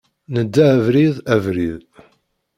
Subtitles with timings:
[0.33, 1.81] Nedda abrid, abrid.